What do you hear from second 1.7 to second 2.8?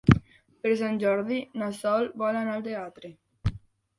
Sol vol anar al